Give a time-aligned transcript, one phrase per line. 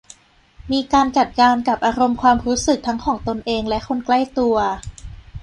[0.71, 4.57] มีการจัดการกับอารมณ์ความรู้สึกทั้งของตนเองและคนใกล้ตัว